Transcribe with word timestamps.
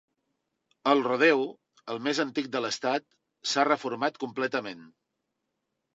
El 0.93 1.03
rodeo, 1.07 1.43
el 1.95 2.01
més 2.07 2.21
antic 2.25 2.49
de 2.55 2.61
l 2.63 2.71
"estat, 2.75 3.07
s"ha 3.51 3.67
reformat 3.69 4.21
completament. 4.25 4.83